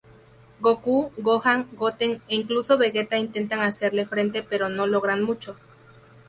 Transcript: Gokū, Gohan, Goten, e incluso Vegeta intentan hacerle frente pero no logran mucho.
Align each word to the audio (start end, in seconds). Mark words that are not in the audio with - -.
Gokū, 0.61 1.11
Gohan, 1.19 1.65
Goten, 1.79 2.15
e 2.27 2.33
incluso 2.35 2.75
Vegeta 2.79 3.17
intentan 3.19 3.59
hacerle 3.61 4.07
frente 4.07 4.41
pero 4.41 4.67
no 4.67 4.87
logran 4.87 5.21
mucho. 5.21 5.55